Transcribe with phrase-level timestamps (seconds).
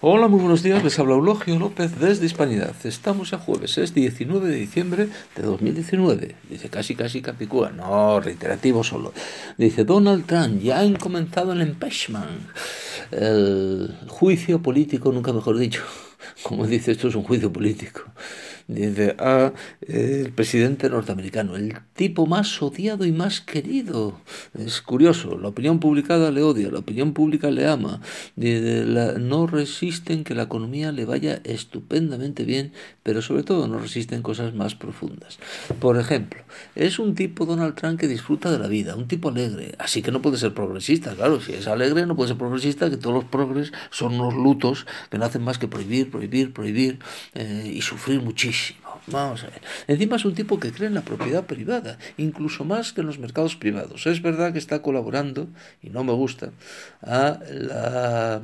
[0.00, 0.84] Hola, muy buenos días.
[0.84, 2.72] Les habla Eulogio López desde Hispanidad.
[2.84, 6.36] Estamos ya jueves, es 19 de diciembre de 2019.
[6.48, 7.70] Dice casi, casi capicúa.
[7.70, 9.12] No, reiterativo solo.
[9.56, 12.48] Dice Donald Trump, ya han comenzado el impeachment.
[13.10, 15.82] El juicio político, nunca mejor dicho.
[16.44, 18.02] Como dice, esto es un juicio político
[18.68, 24.20] dice a eh, el presidente norteamericano, el tipo más odiado y más querido.
[24.56, 28.00] Es curioso, la opinión publicada le odia, la opinión pública le ama.
[28.36, 34.54] no resisten que la economía le vaya estupendamente bien, pero sobre todo no resisten cosas
[34.54, 35.38] más profundas.
[35.80, 36.42] Por ejemplo,
[36.74, 40.10] es un tipo Donald Trump que disfruta de la vida, un tipo alegre, así que
[40.10, 43.24] no puede ser progresista, claro, si es alegre no puede ser progresista, que todos los
[43.24, 46.98] progres son unos lutos que no hacen más que prohibir, prohibir, prohibir
[47.34, 48.80] eh, y sufrir muchísimo.
[49.06, 49.62] Vamos a ver.
[49.86, 53.18] Encima es un tipo que cree en la propiedad privada, incluso más que en los
[53.18, 54.06] mercados privados.
[54.06, 55.48] Es verdad que está colaborando,
[55.82, 56.50] y no me gusta,
[57.02, 58.42] a la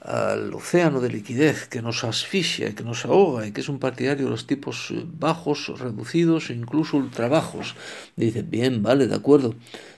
[0.00, 4.24] al océano de liquidez que nos asfixia, que nos ahoga y que es un partidario
[4.24, 7.74] de los tipos bajos, reducidos e incluso ultrabajos.
[8.16, 9.54] Dice, bien, vale, de acuerdo,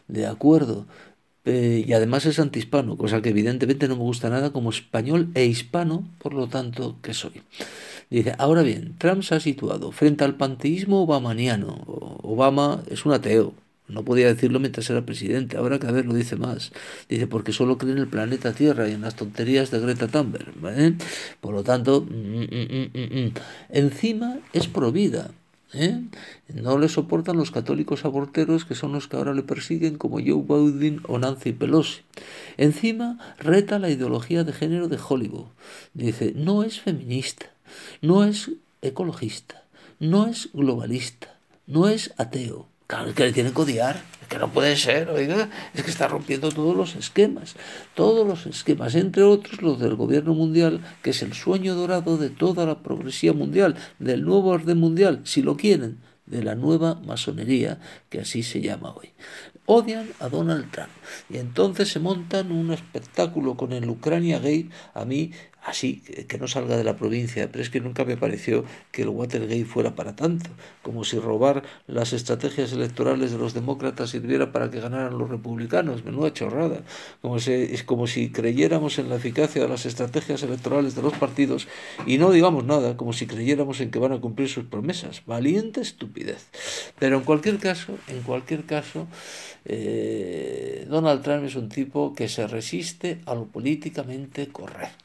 [0.09, 0.87] de acuerdo.
[1.45, 5.45] Eh, y además es antihispano, cosa que evidentemente no me gusta nada como español e
[5.47, 7.43] hispano, por lo tanto, que soy.
[8.11, 11.83] Dice, ahora bien, Trump se ha situado frente al panteísmo obamaniano.
[12.23, 13.55] Obama es un ateo,
[13.93, 16.73] no podía decirlo mientras era presidente, ahora cada vez lo dice más.
[17.09, 20.53] Dice, porque solo cree en el planeta Tierra y en las tonterías de Greta Thunberg.
[21.41, 23.35] Por lo tanto, mm, mm, mm,
[23.71, 25.31] encima es provida.
[25.75, 26.01] ¿eh?
[26.53, 30.43] No le soportan los católicos aborteros que son los que ahora le persiguen como Joe
[30.43, 32.01] Biden o Nancy Pelosi.
[32.57, 35.47] Encima reta la ideología de género de Hollywood.
[35.95, 37.53] Dice, no es feminista
[38.01, 39.65] no es ecologista,
[39.99, 42.69] no es globalista, no es ateo.
[42.87, 45.91] Claro, es que le tienen que odiar, es que no puede ser, oiga, es que
[45.91, 47.57] está rompiendo todos los esquemas,
[47.95, 52.31] todos los esquemas, entre otros los del gobierno mundial, que es el sueño dorado de
[52.31, 57.79] toda la progresía mundial, del nuevo orden mundial, si lo quieren, de la nueva masonería,
[58.09, 59.11] que así se llama hoy.
[59.67, 60.91] Odian a Donald Trump
[61.31, 64.71] y entonces se montan un espectáculo con el Ucrania Gay.
[64.93, 65.33] A mí
[65.65, 69.09] así, que no salga de la provincia, pero es que nunca me pareció que el
[69.09, 70.51] Watergate fuera para tanto,
[70.83, 76.05] como si robar las estrategias electorales de los demócratas sirviera para que ganaran los republicanos,
[76.05, 76.83] menuda chorrada,
[77.21, 81.15] como si, es como si creyéramos en la eficacia de las estrategias electorales de los
[81.15, 81.69] partidos
[82.07, 85.81] y no digamos nada, como si creyéramos en que van a cumplir sus promesas, valiente
[85.81, 86.49] estupidez.
[86.99, 89.07] Pero en cualquier caso, en cualquier caso,
[89.65, 95.02] eh, Donald Trump es un tipo que se resiste a lo políticamente correcto.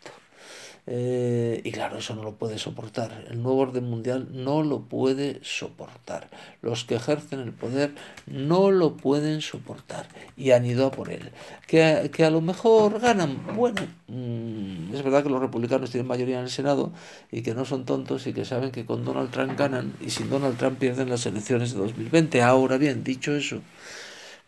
[0.89, 3.25] Eh, y claro, eso no lo puede soportar.
[3.29, 6.29] El nuevo orden mundial no lo puede soportar.
[6.61, 7.93] Los que ejercen el poder
[8.25, 11.31] no lo pueden soportar y han ido a por él.
[11.67, 13.37] Que, que a lo mejor ganan.
[13.53, 16.93] Bueno, mm, es verdad que los republicanos tienen mayoría en el Senado
[17.31, 20.29] y que no son tontos y que saben que con Donald Trump ganan y sin
[20.29, 22.41] Donald Trump pierden las elecciones de 2020.
[22.41, 23.61] Ahora bien, dicho eso,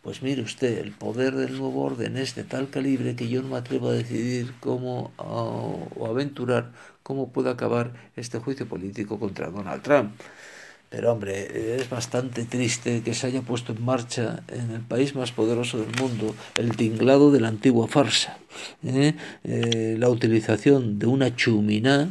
[0.02, 3.48] pues mire usted, el poder del nuevo orden es de tal calibre que yo no
[3.48, 6.72] me atrevo a decidir cómo o aventurar
[7.02, 10.12] cómo puede acabar este juicio político contra Donald Trump.
[10.90, 15.30] Pero hombre, es bastante triste que se haya puesto en marcha en el país más
[15.30, 18.38] poderoso del mundo el tinglado de la antigua farsa.
[18.84, 19.14] ¿eh?
[19.44, 22.10] Eh, la utilización de una chuminá,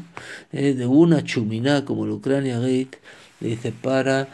[0.54, 0.74] ¿eh?
[0.74, 3.00] de una chuminá como el Ucrania Gate,
[3.42, 4.30] dice para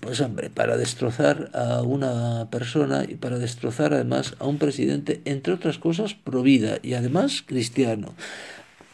[0.00, 5.52] pues hombre, para destrozar a una persona y para destrozar además a un presidente, entre
[5.52, 8.14] otras cosas, pro vida y además cristiano.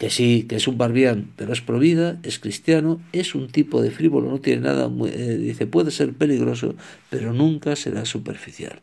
[0.03, 3.81] Que sí, que es un barbián, pero es pro vida, es cristiano, es un tipo
[3.81, 6.75] de frívolo, no tiene nada, eh, dice, puede ser peligroso,
[7.09, 8.81] pero nunca será superficial.